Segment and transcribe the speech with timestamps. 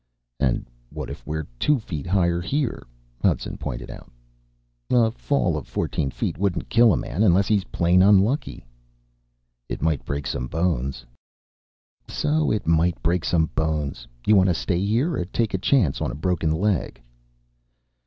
[0.39, 2.87] "And what if we're two feet higher here?"
[3.21, 4.11] Hudson pointed out.
[4.89, 8.65] "A fall of fourteen feet wouldn't kill a man unless he's plain unlucky."
[9.69, 11.05] "It might break some bones."
[12.07, 14.07] "So it might break some bones.
[14.25, 16.99] You want to stay here or take a chance on a broken leg?"